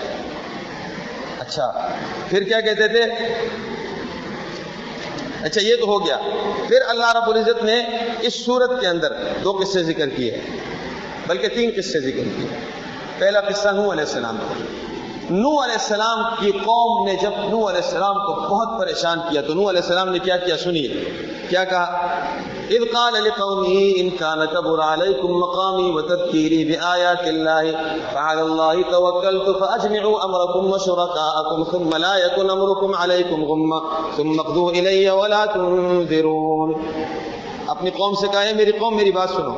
اچھا 1.38 1.72
پھر 2.30 2.42
کیا 2.42 2.60
کہتے 2.60 2.88
تھے؟ 2.88 3.02
اچھا 5.44 5.60
یہ 5.60 5.76
تو 5.80 5.86
ہو 5.86 6.06
گیا۔ 6.06 6.18
پھر 6.68 6.76
اللہ 6.88 7.16
رب 7.16 7.30
العزت 7.30 7.64
نے 7.64 7.82
اس 8.20 8.44
صورت 8.44 8.80
کے 8.80 8.86
اندر 8.86 9.12
دو 9.44 9.52
قصے 9.52 9.82
ذکر 9.82 10.08
کیے 10.08 10.40
بلکہ 11.26 11.48
تین 11.48 11.70
قصے 11.76 12.00
ذکر 12.00 12.24
کیے 12.36 12.46
پہلا 13.18 13.40
قصہ 13.40 13.68
نوح 13.68 13.92
علیہ 13.92 14.04
السلام 14.04 14.36
کا۔ 14.36 14.64
نو 15.30 15.64
علیہ 15.64 15.74
السلام 15.74 16.24
کی 16.40 16.50
قوم 16.50 17.06
نے 17.06 17.16
جب 17.22 17.30
نوح 17.30 17.70
علیہ 17.70 17.82
السلام 17.82 18.14
کو 18.14 18.34
بہت 18.34 18.80
پریشان 18.80 19.18
کیا 19.30 19.40
تو 19.40 19.54
نوح 19.54 19.70
علیہ 19.70 19.80
السلام 19.80 20.08
نے 20.08 20.18
کیا 20.18 20.36
کیا؟ 20.36 20.56
سنیے۔ 20.56 20.94
کیا 21.48 21.64
کہا؟ 21.64 22.08
اذ 22.70 22.80
قال 22.92 23.14
لقومه 23.14 23.78
ان 23.96 24.10
كان 24.10 24.44
كبر 24.44 24.80
عليكم 24.80 25.28
مقامي 25.30 25.90
وتذكيري 25.90 26.64
بآيات 26.64 27.20
الله، 27.20 27.70
فعلى 28.12 28.40
الله 28.40 28.90
توكلت 28.90 29.58
فاجمعوا 29.60 30.18
امركم 30.22 30.72
وشركاءكم، 30.72 31.64
ثم 31.64 31.96
لا 31.96 32.18
يكن 32.18 32.50
امركم 32.50 32.94
عليكم 32.94 33.44
غمة، 33.44 33.80
ثم 34.16 34.40
اقضوا 34.40 34.70
الي 34.70 35.08
ولا 35.08 35.44
تنذرون. 35.44 36.74
اپنی 37.66 37.90
قوم 37.90 38.14
سے 38.14 38.26
کہا 38.32 38.44
ہے 38.44 38.54
میری 38.54 38.72
قوم، 38.72 38.96
میری 38.96 39.12
بات 39.12 39.30
سنو۔ 39.30 39.54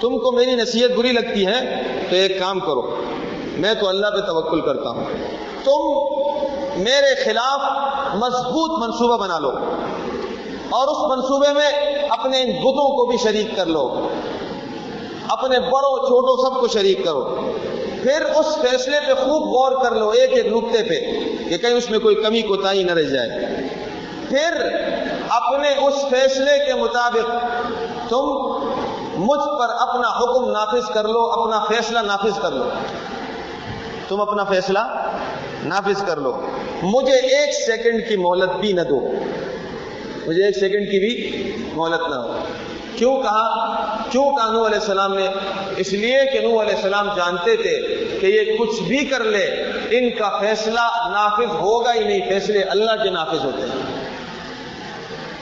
تم 0.00 0.18
کو 0.18 0.32
میری 0.32 0.54
نصیحت 0.54 0.90
بری 0.98 1.12
لگتی 1.12 1.46
ہے، 1.46 1.82
تو 2.10 2.16
ایک 2.16 2.38
کام 2.38 2.60
کرو۔ 2.60 2.96
میں 3.58 3.74
تو 3.74 3.88
اللہ 3.88 4.06
پہ 4.06 4.20
توکل 4.20 4.60
کرتا 4.60 4.90
ہوں۔ 4.90 5.04
تم 5.64 5.80
میرے 6.82 7.24
خلاف 7.24 7.60
مضبوط 8.14 8.82
منصوبہ 8.82 9.16
بنا 9.16 9.38
لو۔ 9.38 9.50
اور 10.70 10.88
اس 10.88 11.10
منصوبے 11.10 11.52
میں 11.52 12.01
اپنے 12.22 12.42
ان 12.42 12.50
بتوں 12.50 12.96
کو 12.96 13.06
بھی 13.06 13.16
شریک 13.16 13.56
کر 13.56 13.66
لو۔ 13.66 14.08
اپنے 15.28 15.60
بڑوں، 15.60 15.98
چھوٹوں 15.98 16.50
سب 16.50 16.60
کو 16.60 16.68
شریک 16.68 17.04
کرو۔ 17.04 17.50
پھر 18.02 18.22
اس 18.24 18.58
فیصلے 18.58 19.00
پہ 19.06 19.14
خوب 19.14 19.42
غور 19.42 19.84
کر 19.84 19.94
لو 19.94 20.10
ایک 20.10 20.32
ایک 20.32 20.46
نقطے 20.46 20.82
پہ 20.82 21.00
کہ 21.48 21.58
کہیں 21.58 21.72
اس 21.72 21.90
میں 21.90 21.98
کوئی 21.98 22.14
کمی 22.14 22.42
کوتاہی 22.42 22.82
نہ 22.82 22.92
رہ 22.92 23.02
جائے۔ 23.02 23.28
پھر 24.28 24.66
اپنے 25.28 25.68
اس 25.68 25.94
فیصلے 26.10 26.66
کے 26.66 26.74
مطابق 26.74 27.30
تم 28.08 28.24
مجھ 29.16 29.58
پر 29.58 29.66
اپنا 29.78 30.08
حکم 30.08 30.50
نافذ 30.50 30.92
کر 30.94 31.08
لو، 31.08 31.20
اپنا 31.20 31.64
فیصلہ 31.68 31.98
نافذ 31.98 32.38
کر 32.42 32.50
لو۔ 32.50 32.64
تم 34.08 34.20
اپنا 34.20 34.44
فیصلہ 34.44 34.78
نافذ 35.64 36.04
کر 36.06 36.16
لو۔ 36.16 36.40
مجھے 36.82 37.14
ایک 37.14 37.54
سیکنڈ 37.54 38.08
کی 38.08 38.16
مہلت 38.16 38.50
بھی 38.60 38.72
نہ 38.72 38.80
دو۔ 38.80 39.08
مجھے 40.26 40.44
ایک 40.44 40.54
سیکنڈ 40.58 40.90
کی 40.90 40.98
بھی 40.98 41.52
مہلت 41.74 42.08
نہ 42.08 42.14
ہو۔ 42.14 42.38
کیوں 42.96 43.22
کہا؟ 43.22 43.72
کیوں 44.10 44.24
کہا 44.24 44.52
نو 44.52 44.66
علیہ 44.66 44.78
السلام 44.78 45.14
نے 45.14 45.26
اس 45.76 45.92
لیے 45.92 46.18
کہ 46.32 46.40
نو 46.40 46.60
علیہ 46.60 46.74
السلام 46.74 47.08
جانتے 47.16 47.56
تھے 47.56 48.04
کہ 48.20 48.26
یہ 48.26 48.56
کچھ 48.58 48.82
بھی 48.82 48.98
کر 48.98 49.24
لے، 49.24 49.44
ان 49.90 50.10
کا 50.10 50.38
فیصلہ 50.40 51.08
نافذ 51.12 51.54
ہوگا 51.54 51.94
ہی 51.94 52.04
نہیں، 52.04 52.28
فیصلے 52.28 52.62
اللہ 52.62 53.02
کے 53.02 53.10
نافذ 53.10 53.44
ہوتے 53.44 53.62
ہیں۔ 53.62 54.02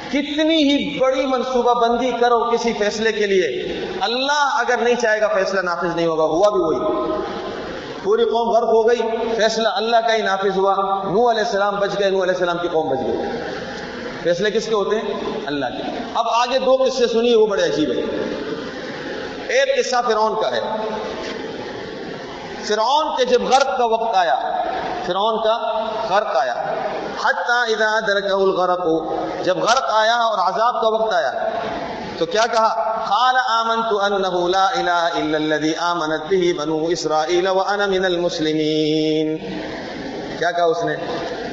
کتنی 0.09 0.57
ہی 0.57 0.99
بڑی 0.99 1.27
منصوبہ 1.27 1.89
بندی 1.89 2.11
کرو 2.21 2.51
کسی 2.51 2.73
فیصلے 2.73 3.13
کے 3.13 3.27
لیے، 3.27 3.81
اللہ 4.01 4.59
اگر 4.59 4.77
نہیں 4.83 4.95
چاہے 4.95 5.21
گا 5.21 5.29
فیصلہ 5.29 5.61
نافذ 5.61 5.97
نہیں 5.97 6.07
ہوگا، 6.07 6.25
ہوا 6.25 6.51
بھی 6.51 6.61
وہی۔ 6.61 7.13
پوری 8.03 8.25
قوم 8.25 8.49
غرق 8.49 8.69
ہو 8.69 8.89
گئی، 8.89 8.99
فیصلہ 9.37 9.69
اللہ 9.69 9.97
کا 10.09 10.17
ہی 10.17 10.23
نافذ 10.23 10.57
ہوا 10.57 10.75
نو 11.05 11.31
علیہ 11.31 11.43
السلام 11.43 11.77
بچ 11.77 11.91
گئے 11.99 12.11
نو 12.11 12.23
علیہ 12.23 12.33
السلام 12.33 12.57
کی 12.63 12.69
قوم 12.73 12.89
بچ 12.89 12.99
گئی۔ 13.07 13.17
فیصلے 14.23 14.51
کس 14.51 14.67
کے 14.67 14.75
ہوتے 14.75 14.97
ہیں؟ 14.97 15.15
اللہ 15.47 15.67
کے۔ 15.67 15.83
اب 16.15 16.25
آگے 16.29 16.59
دو 16.59 16.77
قصے 16.77 17.07
سنیے، 17.07 17.37
وہ 17.37 17.47
بڑے 17.47 17.65
عجیب 17.65 17.91
ہے 17.91 18.03
ایک 19.49 19.87
قصہ 19.87 19.97
فرعون 20.07 20.43
کا 20.43 20.51
ہے۔ 20.57 20.61
فرعون 22.65 23.17
کے 23.17 23.25
جب 23.25 23.43
غرق 23.43 23.79
کا 23.79 23.85
وقت 23.85 24.17
آیا، 24.17 24.63
فرعون 25.07 25.43
کا 25.43 25.85
غرق 26.11 26.37
آیا۔ 26.37 26.55
حتی 27.25 27.75
اذا 27.75 28.01
درکہ 28.07 28.33
الغرق، 28.33 28.87
جب 29.45 29.59
غرق 29.59 29.91
آیا 29.93 30.17
اور 30.17 30.39
عذاب 30.39 30.83
کا 30.83 30.89
وقت 30.89 31.15
آیا، 31.15 31.33
تو 32.19 32.27
کیا 32.27 32.43
کہا؟ 32.53 32.91
قال 33.09 33.37
آمنت 33.49 34.13
انه 34.13 34.49
لا 34.49 34.67
الہ 34.67 35.17
الا 35.21 35.37
الذي 35.37 35.73
آمنت 35.79 36.35
به 36.35 36.53
بنو 36.57 36.87
اسرائیل 36.87 37.47
وانا 37.47 37.87
من 37.87 38.05
المسلمین۔ 38.05 39.37
کیا 40.39 40.51
کہا 40.51 40.65
اس 40.65 40.85
نے؟ 40.85 40.95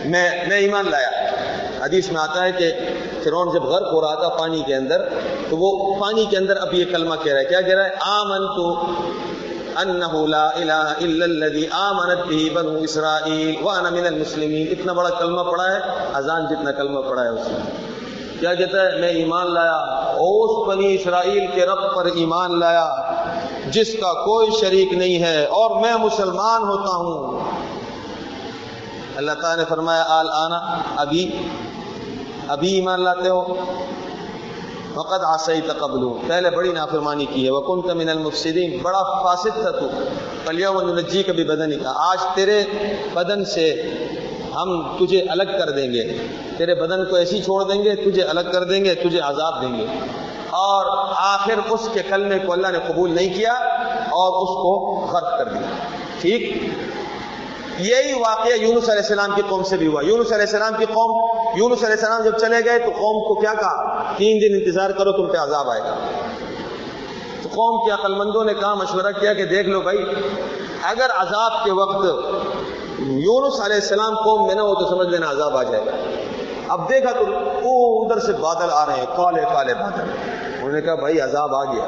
میں 0.06 0.30
میں 0.48 0.58
ایمان 0.58 0.92
لایا۔ 0.92 1.10
حدیث 1.88 2.12
میں 2.12 2.22
آتا 2.22 2.44
ہے 2.44 2.52
کہ 2.52 2.72
فرعون 3.24 3.54
جب 3.54 3.64
غرق 3.64 3.94
ہو 3.94 4.02
رہا 4.02 4.16
تھا 4.16 4.30
پانی 4.38 4.62
کے 4.66 4.76
اندر، 4.76 5.08
تو 5.50 5.58
وہ 5.58 5.70
پانی 6.00 6.26
کے 6.30 6.38
اندر 6.38 6.56
اب 6.58 6.74
یہ 6.74 6.86
کلمہ 6.92 7.16
کہہ 7.24 7.34
رہا 7.34 7.40
ہے، 7.40 7.46
کیا 7.46 7.62
کہہ 7.62 7.76
رہا 7.76 7.86
ہے؟ 7.86 7.96
آمنت 8.16 8.58
انه 9.80 10.20
لا 10.30 10.46
الہ 10.60 10.86
الا 11.06 11.26
الذي 11.26 11.66
آمنت 11.80 12.22
به 12.30 12.54
بنو 12.54 12.72
اسرائیل 12.86 13.56
وانا 13.64 13.90
من 13.90 14.06
المسلمین۔ 14.06 14.72
اتنا 14.72 14.94
بڑا 15.00 15.10
کلمہ 15.10 15.44
پڑھا 15.50 15.68
ہے، 15.74 15.80
اذان 16.14 16.48
جتنا 16.50 16.72
کلمہ 16.72 17.02
پڑھا 17.10 17.24
ہے 17.24 17.30
اس 17.30 17.48
نے 17.48 17.60
کیا 18.40 18.54
کہتا 18.54 18.82
ہے؟ 18.82 19.00
میں 19.02 19.10
ایمان 19.20 19.54
لایا، 19.54 19.76
اوس 20.24 20.68
بنی 20.68 20.94
اسرائیل 20.96 21.46
کے 21.54 21.66
رب 21.66 21.84
پر 21.96 22.06
ایمان 22.24 22.60
لایا، 22.60 22.88
جس 23.78 23.94
کا 23.94 24.14
کوئی 24.26 24.50
شریک 24.62 24.94
نہیں 24.94 25.24
ہے، 25.24 25.46
اور 25.60 25.82
میں 25.82 25.96
مسلمان 26.02 26.64
ہوتا 26.64 26.96
ہوں۔ 26.96 27.40
اللہ 29.18 29.32
تعالیٰ 29.42 29.58
نے 29.58 29.66
فرمایا، 29.70 30.04
آل 30.10 30.28
آنا، 30.34 30.60
ابھی 30.98 31.24
ابھی 32.48 32.74
ایمان 32.74 33.02
لاتے 33.02 33.30
ہو؟ 33.30 33.56
وقت 34.96 35.24
آسائی 35.24 35.62
تقبل 35.62 36.28
پہلے 36.28 36.50
بڑی 36.50 36.72
نافرمانی 36.72 37.26
کی 37.26 37.46
ہے۔ 37.46 37.52
وکنت 37.52 37.94
من 37.94 38.10
المفسدین۔ 38.10 38.80
بڑا 38.82 39.04
فاسد 39.04 39.62
تھا 39.62 39.72
تو۔ 39.72 39.88
پلیوم 40.46 40.82
ننجی 40.82 41.24
کا 41.24 41.32
بھی 41.32 41.44
بدن 41.44 41.72
ہی 41.72 41.78
تھا 41.78 41.94
آج 41.96 42.18
تیرے 42.36 42.64
بدن 43.14 43.46
سے 43.46 43.82
ہم 44.56 44.98
تجھے 44.98 45.22
الگ 45.22 45.44
کر 45.44 45.70
دیں 45.70 45.94
گے۔ 45.94 46.28
تیرے 46.58 46.76
بدن 46.76 47.06
کو 47.06 47.16
ایسی 47.16 47.42
چھوڑ 47.42 47.64
دیں 47.64 47.84
گے، 47.84 47.96
تجھے 47.96 48.24
الگ 48.24 48.42
کر 48.52 48.64
دیں 48.64 48.86
گے، 48.86 48.96
تجھے 48.96 49.20
عذاب 49.20 49.62
دیں 49.62 49.80
گے۔ 49.80 49.86
اور 50.50 51.08
آخر 51.16 51.54
اس 51.70 51.90
کے 51.94 52.00
کلمے 52.10 52.40
کو 52.40 52.54
اللہ 52.54 52.68
نے 52.68 52.78
قبول 52.88 53.12
نہیں 53.12 53.34
کیا 53.34 53.54
اور 54.10 54.42
اس 54.42 54.50
کو 54.50 55.00
غرق 55.12 55.38
کر 55.38 55.46
دیا۔ 55.54 55.76
ٹھیک؟ 56.22 56.64
یہی 57.80 58.14
واقعہ 58.14 58.52
یونس 58.52 58.90
علیہ 58.90 59.02
السلام 59.02 59.30
کی 59.36 59.42
قوم 59.50 59.64
سے 59.64 59.78
بھی 59.78 59.88
ہوا۔ 59.88 60.02
یونس 60.06 60.32
علیہ 60.32 60.46
السلام 60.46 60.74
کی 60.78 60.86
قوم، 60.86 61.28
یونس 61.56 61.84
علیہ 61.84 61.96
السلام 61.96 62.24
جب 62.24 62.38
چلے 62.38 62.66
گئے 62.66 62.80
تو 62.80 62.90
قوم 62.90 63.24
کو 63.28 63.42
کیا 63.42 63.54
کہا؟ 63.54 64.04
تین 64.18 64.42
دن 64.42 64.56
انتظار 64.56 64.90
کرو 64.90 65.12
تم 65.12 65.34
پہ 65.34 65.38
عذاب 65.38 65.70
آئے 65.70 65.82
گا۔ 65.82 65.96
تو 67.44 67.50
قوم 67.50 67.86
کے 67.86 67.92
عقل 67.92 68.16
مندوں 68.16 68.44
نے 68.44 68.54
کہا، 68.54 68.74
مشورہ 68.74 69.12
کیا 69.20 69.34
کہ 69.34 69.46
دیکھ 69.46 69.68
لو 69.68 69.82
بھائی، 69.82 69.98
اگر 70.84 71.08
عذاب 71.16 71.66
کے 71.66 71.72
وقت 71.72 72.06
یونس 73.00 73.62
علیہ 73.62 73.76
السلام 73.76 74.16
قوم 74.16 74.48
میں 74.48 74.56
نہ 74.56 74.62
ہو 74.62 74.76
تو 74.76 74.90
سمجھ 74.90 75.08
لینا 75.08 75.32
عذاب 75.32 75.58
آ 75.58 75.64
جائے 75.64 75.86
گا۔ 75.86 75.92
اب 76.68 76.90
دیکھا 76.90 77.12
تو 77.12 77.26
وہ 77.64 78.06
ادھر 78.06 78.20
سے 78.20 78.34
بادل 78.34 78.68
آ 78.72 78.86
رہے 78.86 78.94
ہیں، 78.94 79.06
کالے 79.16 79.42
کالے 79.42 79.74
بادل۔ 79.74 80.04
انہوں 80.56 80.72
نے 80.72 80.82
کہا، 80.82 80.96
بھائی 80.96 81.22
عذاب 81.22 81.56
آ 81.56 81.64
گیا۔ 81.64 81.88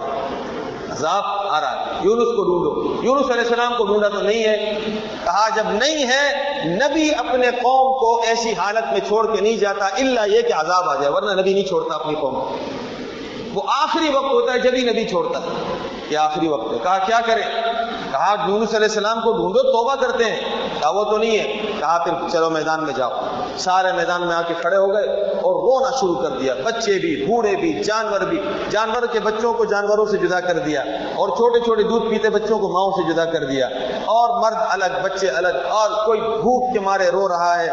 عذاب 0.90 1.24
آ 1.26 1.62
رہا 1.62 1.72
ہے۔ 1.72 1.89
یونس 2.02 2.24
کو 2.24 2.44
ڈھونڈو۔ 2.44 3.04
یونس 3.06 3.32
علیہ 3.32 3.42
السلام 3.42 3.74
کو 3.78 3.86
ڈھونڈا 3.86 4.08
تو 4.08 4.22
نہیں 4.22 4.44
ہے۔ 4.44 4.80
کہا، 5.26 5.50
جب 5.56 5.64
نہیں 5.70 6.08
ہے، 6.08 6.32
نبی 6.66 7.10
اپنے 7.18 7.48
قوم 7.48 8.00
کو 8.00 8.28
ایسی 8.28 8.54
حالت 8.54 8.92
میں 8.92 9.00
چھوڑ 9.08 9.36
کے 9.36 9.42
نہیں 9.42 9.58
جاتا 9.58 9.86
اللہ 9.86 10.28
یہ 10.28 10.42
کہ 10.42 10.54
عذاب 10.54 10.90
آ 10.90 10.96
جائے، 10.96 11.10
ورنہ 11.10 11.42
نبی 11.42 11.54
نہیں 11.54 11.66
چھوڑتا 11.66 11.96
اپنی 11.96 12.16
قوم 12.16 12.34
کو۔ 12.34 12.56
وہ 13.54 13.62
آخری 13.68 14.10
وقت 14.14 14.26
ہوتا 14.26 14.54
ہے 14.54 14.60
جب 14.60 14.74
ہی 14.74 14.82
نبی 14.82 15.08
چھوڑتا 15.08 15.40
ہے۔ 15.40 15.78
یہ 16.10 16.18
آخری 16.18 16.48
وقت 16.48 16.74
ہے۔ 16.74 16.78
کہا، 16.84 16.98
کیا 16.98 17.20
کرے 17.26 17.42
کہا، 18.12 18.36
یونس 18.48 18.76
علیہ 18.76 18.88
السلام 18.88 19.22
کو 19.22 19.32
ڈھونڈو، 19.32 19.60
توبہ 19.60 19.96
کرتے 19.96 20.24
ہیں۔ 20.24 20.40
کہا، 20.82 20.90
وہ 20.90 21.04
تو 21.04 21.18
نہیں 21.18 21.40
ہے۔ 21.40 21.72
کہا، 21.80 22.04
پھر 22.04 22.14
چلو 22.32 22.50
میدان 22.50 22.84
میں 22.84 22.94
جاؤ۔ 22.94 23.10
سارے 23.58 23.92
میدان 23.92 24.28
میں 24.28 24.36
آ 24.36 24.42
کے 24.42 24.54
کھڑے 24.62 24.76
ہو 24.76 24.88
گئے 24.88 25.08
اور 25.22 25.82
رونا 25.82 25.98
شروع 26.02 26.16
کر 26.16 26.30
دیا۔ 26.30 26.54
بچے 26.64 27.00
بھی، 27.00 27.26
بوڑھے 27.26 27.56
بھی، 27.56 27.74
جانور 27.84 28.20
بھی، 28.20 28.42
جانور 28.70 29.08
کے 29.12 29.20
بچوں 29.20 29.54
کو 29.54 29.66
جانوروں 29.66 30.06
سے 30.06 30.18
جدا 30.18 30.40
کر 30.40 30.60
دیا۔ 30.60 30.84
اور 31.20 31.30
چھوٹے 31.30 31.60
چھوٹے 31.60 31.84
دودھ 31.84 32.10
پیتے 32.10 32.30
بچوں 32.30 32.60
کو 32.60 32.68
ماؤں 32.70 32.92
سے 32.92 33.14
جدا 33.14 33.26
کر 33.26 33.44
دیا 33.44 33.68
اور 34.06 34.42
مرد 34.42 34.58
الگ، 34.70 35.00
بچے 35.04 35.30
الگ، 35.30 35.68
اور 35.70 35.90
کوئی 36.06 36.22
بھوک 36.22 36.74
کے 36.74 36.80
مارے 36.80 37.10
رو 37.10 37.28
رہا 37.28 37.60
ہے، 37.62 37.70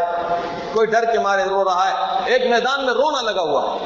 کوئی 0.73 0.87
ڈر 0.87 1.05
کے 1.11 1.19
مارے 1.19 1.43
رو 1.43 1.63
رہا 1.63 1.87
ہے، 1.87 2.33
ایک 2.33 2.47
میدان 2.49 2.85
میں 2.85 2.93
رونا 2.93 3.21
لگا 3.21 3.41
ہوا 3.41 3.77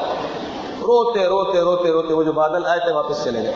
روتے 0.81 1.25
روتے 1.25 1.59
روتے 1.59 1.89
روتے، 1.89 2.13
وہ 2.13 2.23
جو 2.23 2.31
بادل 2.31 2.65
آئے 2.65 2.79
تھے 2.79 2.93
واپس 2.93 3.23
چلے 3.23 3.43
گئے۔ 3.43 3.53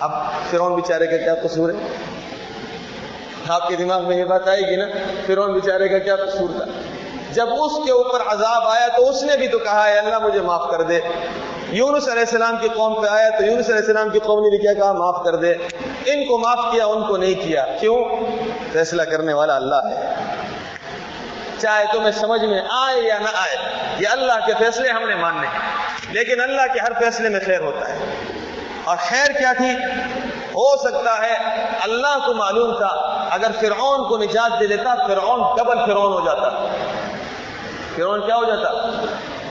اب 0.00 0.10
فرعون 0.50 0.74
بیچارے 0.74 1.06
کا 1.06 1.16
کیا 1.16 1.34
قصور 1.34 1.70
ہے؟ 1.70 1.88
آپ 3.48 3.68
کے 3.68 3.76
دماغ 3.76 4.08
میں 4.08 4.16
یہ 4.16 4.24
بات 4.24 4.48
آئے 4.48 4.60
گی 4.60 4.76
نا، 4.76 4.86
فرعون 5.26 5.52
بیچارے 5.52 5.88
کا 5.88 5.98
کیا 5.98 6.16
قصور 6.16 6.48
تھا؟ 6.56 6.64
جب 7.32 7.48
اس 7.60 7.72
کے 7.84 7.90
اوپر 7.90 8.22
عذاب 8.26 8.62
آیا 8.68 8.88
تو 8.96 9.08
اس 9.08 9.22
نے 9.22 9.36
بھی 9.36 9.48
تو 9.48 9.58
کہا 9.58 9.88
ہے، 9.88 9.98
اللہ 9.98 10.18
مجھے 10.18 10.40
معاف 10.40 10.70
کر 10.70 10.82
دے۔ 10.82 11.00
یونس 11.74 12.08
علیہ 12.08 12.22
السلام 12.22 12.56
کی 12.60 12.68
قوم 12.68 13.02
پہ 13.02 13.06
آیا 13.08 13.30
تو 13.38 13.44
یونس 13.44 13.66
علیہ 13.66 13.80
السلام 13.80 14.10
کی 14.10 14.18
قوم 14.18 14.42
نے 14.42 14.50
بھی 14.50 14.58
کیا 14.58 14.72
کہا، 14.74 14.92
معاف 14.92 15.24
کر 15.24 15.36
دے. 15.36 15.52
ان 16.06 16.26
کو 16.26 16.38
معاف 16.38 16.72
کیا، 16.72 16.86
ان 16.86 17.02
کو 17.02 17.16
نہیں 17.16 17.34
کیا. 17.34 17.64
کیوں؟ 17.80 18.04
فیصلہ 18.72 19.02
کرنے 19.02 19.32
والا 19.32 19.56
اللہ 19.56 19.88
ہے. 19.88 20.14
چاہے 21.58 21.84
تمہیں 21.92 22.12
سمجھ 22.12 22.44
میں 22.44 22.60
آئے 22.70 23.00
یا 23.00 23.18
نہ 23.18 23.28
آئے، 23.34 23.56
یہ 23.98 24.08
اللہ 24.08 24.46
کے 24.46 24.52
فیصلے 24.58 24.88
ہم 24.88 25.08
نے 25.08 25.14
ماننے 25.14 25.46
ہیں. 25.46 25.60
لیکن 26.10 26.40
اللہ 26.40 26.72
کے 26.74 26.80
ہر 26.80 26.92
فیصلے 27.00 27.28
میں 27.28 27.40
خیر 27.46 27.60
ہوتا 27.60 27.88
ہے. 27.88 27.98
اور 28.84 28.96
خیر 28.96 29.32
کیا 29.32 29.52
تھی؟ 29.52 29.70
ہو 30.54 30.76
سکتا 30.76 31.26
ہے 31.26 31.34
اللہ 31.82 32.18
کو 32.26 32.34
معلوم 32.34 32.74
تھا، 32.78 32.92
اگر 33.30 33.50
فرعون 33.60 34.08
کو 34.08 34.16
نجات 34.16 34.60
دے 34.60 34.66
دیتا، 34.66 34.94
فرعون 35.06 35.56
ڈبل 35.56 35.78
فرعون 35.86 36.12
ہو 36.12 36.20
جاتا. 36.26 36.50
فرعون 37.96 38.26
کیا 38.26 38.36
ہو 38.36 38.44
جاتا؟ 38.44 38.70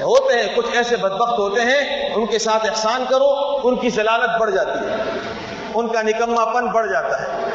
ہوتے 0.04 0.34
ہیں، 0.34 0.56
کچھ 0.56 0.68
ایسے 0.74 0.96
بدبخت 0.96 1.40
ہوتے 1.40 1.62
ہیں، 1.62 2.10
ان 2.16 2.26
کے 2.26 2.40
ساتھ 2.40 2.66
احسان 2.70 3.06
کرو، 3.10 3.60
ان 3.64 3.76
کی 3.76 3.90
ضلالت 3.90 4.40
بڑھ 4.40 4.52
جاتی 4.52 4.86
ہے، 4.86 4.96
ان 5.74 5.88
کا 5.88 6.02
نکما 6.02 6.46
پن 6.46 6.68
بڑھ 6.68 6.92
جاتا 6.92 7.22
ہے۔ 7.22 7.50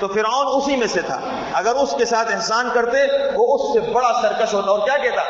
تو 0.00 0.08
فرعون 0.08 0.46
اسی 0.56 0.76
میں 0.76 0.86
سے 0.86 1.00
تھا۔ 1.00 1.20
اگر 1.52 1.74
اس 1.74 1.94
کے 1.98 2.04
ساتھ 2.04 2.34
احسان 2.34 2.68
کرتے، 2.74 2.98
وہ 3.34 3.54
اس 3.54 3.72
سے 3.72 3.92
بڑا 3.92 4.12
سرکش 4.22 4.54
ہوتا۔ 4.54 4.70
اور 4.70 4.78
کیا 4.78 4.96
کہتا؟ 4.96 5.22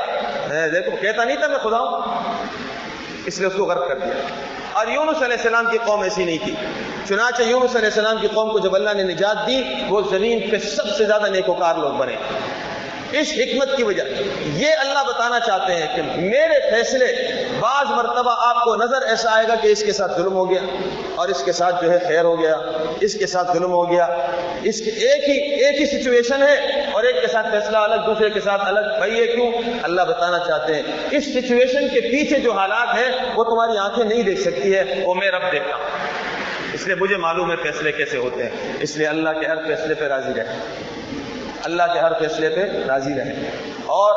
دیکھو، 0.73 0.97
کہتا 1.00 1.25
نہیں 1.25 1.37
تھا 1.37 1.47
میں 1.47 1.59
خدا 1.59 1.78
ہوں۔ 1.78 2.02
اس 3.26 3.38
لیے 3.38 3.47
اس 3.47 3.52
کو 3.56 3.64
غرق 3.64 3.88
کر 3.88 3.99
دیا۔ 3.99 4.14
اور 4.73 4.87
یونس 4.87 5.23
علیہ 5.23 5.37
السلام 5.37 5.71
کی 5.71 5.78
قوم 5.87 6.02
ایسی 6.02 6.25
نہیں 6.25 6.38
تھی۔ 6.44 6.54
چنانچہ 7.09 7.42
یونس 7.42 7.76
علیہ 7.76 7.88
السلام 7.88 8.16
کی 8.21 8.28
قوم 8.35 8.50
کو 8.50 8.59
جب 8.59 8.75
اللہ 8.75 8.90
نے 8.94 9.02
نجات 9.02 9.47
دی، 9.47 9.62
وہ 9.88 10.00
زمین 10.11 10.50
پہ 10.50 10.59
سب 10.59 10.88
سے 10.99 11.04
زیادہ 11.04 11.26
نیکوکار 11.26 11.75
لوگ 11.75 11.90
بنے۔ 11.90 12.16
اس 13.21 13.33
حکمت 13.37 13.76
کی 13.76 13.83
وجہ 13.83 14.02
یہ 14.44 14.66
اللہ 14.78 14.99
بتانا 15.06 15.40
چاہتے 15.40 15.75
ہیں 15.75 15.97
کہ 15.97 16.02
میرے 16.02 16.71
فیصلے 16.71 17.33
بعض 17.61 17.87
مرتبہ 17.90 18.35
آپ 18.38 18.64
کو 18.64 18.76
نظر 18.76 19.02
ایسا 19.02 19.37
آئے 19.37 19.49
گا 19.49 19.54
کہ 19.54 19.68
اس 19.68 19.83
کے 19.83 19.92
ساتھ 19.92 20.12
ظلم 20.16 20.33
ہو 20.33 20.50
گیا 20.50 20.61
اور 21.14 21.28
اس 21.28 21.44
کے 21.44 21.52
ساتھ 21.52 21.85
جو 21.85 21.92
ہے 21.92 21.99
خیر 21.99 22.25
ہو 22.25 22.40
گیا، 22.40 22.56
اس 23.00 23.14
کے 23.14 23.26
ساتھ 23.26 23.52
ظلم 23.52 23.71
ہو 23.71 23.90
گیا۔ 23.90 24.04
اس 24.62 24.80
کے 24.80 24.90
ایک 24.90 25.28
ہی 25.28 25.64
ایک 25.64 25.80
ہی 25.80 26.02
سچویشن 26.02 26.42
ہے 26.42 26.85
اور 26.92 27.04
ایک 27.04 27.21
کے 27.21 27.26
ساتھ 27.26 27.47
فیصلہ 27.50 27.78
الگ، 27.78 27.97
دوسرے 28.06 28.30
کے 28.30 28.40
ساتھ 28.40 28.62
الگ۔ 28.64 28.99
بھائی 28.99 29.18
یہ 29.18 29.26
کیوں؟ 29.26 29.52
اللہ 29.83 30.02
بتانا 30.02 30.38
چاہتے 30.38 30.75
ہیں۔ 30.75 30.83
اس 31.11 31.25
سچویشن 31.25 31.88
کے 31.88 32.00
پیچھے 32.00 32.38
جو 32.38 32.52
حالات 32.52 32.88
ہیں، 32.94 33.33
وہ 33.35 33.44
تمہاری 33.44 33.78
آنکھیں 33.78 34.04
نہیں 34.04 34.23
دیکھ 34.23 34.40
سکتی 34.40 34.75
ہے۔ 34.75 35.02
وہ 35.04 35.14
میں 35.14 35.30
رب 35.30 35.52
دیکھتا 35.52 35.76
ہوں۔ 35.76 35.85
اس 36.73 36.87
لیے 36.87 36.94
مجھے 36.94 37.16
معلوم 37.16 37.50
ہے 37.50 37.56
فیصلے 37.56 37.92
کیسے 37.92 38.16
ہوتے 38.16 38.42
ہیں۔ 38.42 38.73
اس 38.80 38.97
لیے 38.97 39.06
اللہ 39.06 39.30
کے 39.30 39.47
ہر 39.47 39.56
فیصلے 39.56 39.94
پہ 39.94 40.04
راضی 40.04 40.33
رہے۔ 40.37 40.56
اللہ 41.64 41.83
کے 41.92 41.99
ہر 41.99 42.12
فیصلے 42.18 42.49
پہ 42.49 42.87
راضی 42.87 43.14
رہے۔ 43.14 43.50
اور 43.87 44.14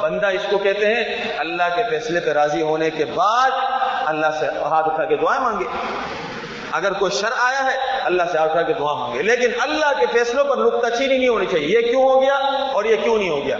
بندہ 0.00 0.26
اس 0.26 0.46
کو 0.50 0.58
کہتے 0.58 0.94
ہیں، 0.94 1.04
اللہ 1.38 1.62
کے 1.76 1.82
فیصلے 1.90 2.20
پہ 2.20 2.30
راضی 2.30 2.62
ہونے 2.62 2.90
کے 2.90 3.04
بعد 3.04 3.50
اللہ 4.06 4.26
سے 4.40 4.46
ہاتھ 4.46 4.88
اٹھا 4.88 5.04
کے 5.04 5.16
دعائیں 5.16 5.42
مانگے۔ 5.42 5.64
اگر 6.72 6.92
کوئی 6.92 7.12
شر 7.12 7.30
آیا 7.38 7.64
ہے، 7.64 7.76
اللہ 8.04 8.22
سے 8.32 8.38
اٹھا 8.38 8.62
کے 8.62 8.72
دعا 8.72 8.94
مانگے۔ 8.94 9.22
لیکن 9.22 9.48
اللہ 9.60 9.92
کے 10.00 10.06
فیصلوں 10.12 10.44
پر 10.44 10.56
نقطہ 10.56 10.86
چینی 10.98 11.18
نہیں 11.18 11.28
ہونی 11.28 11.46
چاہیے۔ 11.46 11.80
یہ 11.80 11.88
کیوں 11.90 12.02
ہو 12.02 12.22
گیا 12.22 12.34
اور 12.72 12.84
یہ 12.84 12.96
کیوں 12.96 13.18
نہیں 13.18 13.28
ہو 13.28 13.46
گیا؟ 13.46 13.56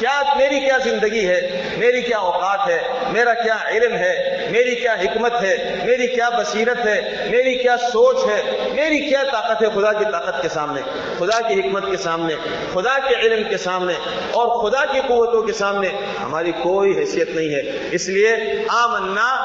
کیا 0.00 0.22
میری 0.36 0.60
کیا 0.60 0.78
زندگی 0.84 1.28
ہے؟ 1.28 1.68
میری 1.76 2.02
کیا 2.02 2.18
اوقات 2.18 2.68
ہے؟ 2.68 2.82
میرا 3.12 3.34
کیا 3.34 3.56
علم 3.68 3.96
ہے؟ 3.96 4.46
میری 4.50 4.74
کیا 4.74 4.92
حکمت 4.92 5.32
ہے؟ 5.42 5.78
میری 5.84 6.06
کیا 6.06 6.28
بصیرت 6.28 6.86
ہے؟ 6.86 7.28
میری 7.30 7.54
کیا 7.54 7.76
سوچ 7.76 8.16
ہے؟ 8.28 8.68
میری 8.72 8.98
کیا 8.98 9.22
طاقت 9.32 9.62
ہے 9.62 9.66
خدا 9.68 9.92
کی 9.92 10.04
طاقت 10.12 10.42
کے 10.42 10.48
سامنے؟ 10.48 10.80
خدا 11.18 11.48
کی 11.48 11.60
حکمت 11.60 11.84
کے 11.90 11.96
سامنے، 11.96 12.34
خدا 12.72 12.98
کے 12.98 13.14
علم 13.14 13.48
کے 13.48 13.56
سامنے 13.56 13.92
اور 14.30 14.70
خدا 14.70 14.84
کی 14.84 15.00
قوتوں 15.08 15.42
کے 15.42 15.52
سامنے 15.52 15.88
ہماری 16.22 16.52
کوئی 16.52 16.98
حیثیت 16.98 17.28
نہیں 17.28 17.54
ہے۔ 17.54 17.88
اس 17.90 18.08
لیے 18.08 18.36
آمنا، 18.68 19.36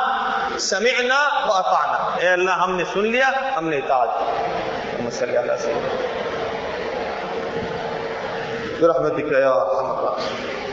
سمعنا 0.60 1.46
و 1.48 1.54
اطعنا۔ 1.54 2.18
اے 2.22 2.28
اللہ، 2.28 2.52
ہم 2.52 2.78
نے 2.78 2.84
سن 2.94 3.08
لیا، 3.08 3.32
ہم 3.58 3.70
نے 3.70 3.78
اطاعت 3.78 4.10
کی۔ 4.20 4.56
صلی 5.12 5.38
اللہ 5.38 5.52
ارحم 8.82 9.85
الراحمین 10.18 10.65